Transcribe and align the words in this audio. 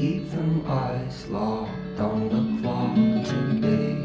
Keep 0.00 0.30
them 0.30 0.64
eyes 0.66 1.26
locked 1.28 2.00
on 2.00 2.28
the 2.28 2.42
clock 2.60 2.94
today. 3.26 3.96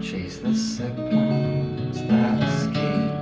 Chase 0.00 0.38
the 0.38 0.54
seconds 0.54 2.02
that 2.08 2.42
escape. 2.48 3.14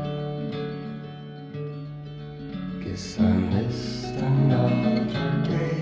Guess 2.83 3.21
I 3.21 3.33
missed 3.33 4.15
another 4.17 5.05
day. 5.45 5.81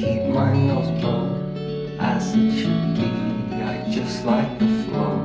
Keep 0.00 0.34
my 0.34 0.52
nose 0.56 0.90
blown 1.00 1.29
as 2.00 2.34
it 2.34 2.52
should 2.52 2.94
be. 2.96 3.62
I 3.62 3.86
just 3.90 4.24
like 4.24 4.58
the 4.58 4.68
flow. 4.84 5.16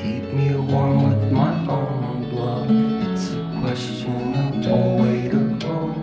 Keep 0.00 0.32
me 0.32 0.54
warm 0.54 1.10
with 1.10 1.32
my 1.32 1.52
own 1.68 2.30
blood. 2.30 2.70
It's 3.10 3.32
a 3.32 3.58
question 3.60 4.34
of 4.34 4.54
questionable 4.62 4.98
way 4.98 5.28
to 5.28 5.40
go. 5.58 5.94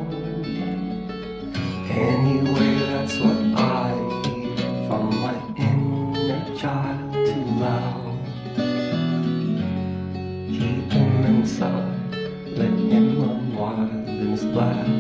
Anyway, 1.90 2.74
that's 2.92 3.18
what 3.20 3.40
I 3.58 3.96
hear 4.26 4.88
from 4.88 5.04
my 5.24 5.36
inner 5.56 6.58
child 6.58 7.14
too 7.14 7.46
loud. 7.64 8.20
Keep 10.50 10.92
him 10.92 11.26
inside, 11.26 11.96
let 12.58 12.76
him 12.92 13.22
run 13.22 13.56
wild 13.56 14.10
in 14.10 14.32
his 14.32 14.44
black 14.46 14.95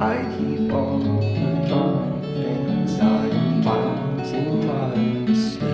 I 0.00 0.16
keep 0.36 0.72
all 0.72 0.98
the 0.98 1.20
things 1.20 2.98
I 2.98 3.28
am 3.28 3.62
bound 3.62 4.24
to 4.24 4.40
my 4.66 4.96
mistakes. 4.96 5.70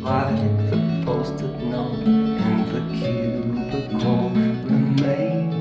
Like 0.00 0.70
the 0.70 1.02
post-it 1.04 1.58
note 1.64 1.98
in 1.98 2.58
the 2.70 2.80
cubicle 2.96 4.30
remain. 4.30 5.52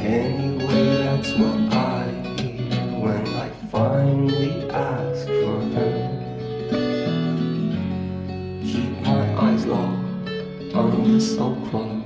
Anyway, 0.00 0.96
that's 1.04 1.32
what 1.34 1.74
I 1.74 2.08
hear 2.40 2.80
when 2.98 3.26
I 3.28 3.50
finally 3.70 4.70
ask 4.70 5.26
for 5.26 5.60
help. 5.76 6.12
Keep 8.64 8.92
my 9.02 9.24
eyes 9.42 9.66
locked 9.66 10.74
on 10.74 11.04
this 11.12 11.36
old 11.36 11.68
clock 11.68 11.96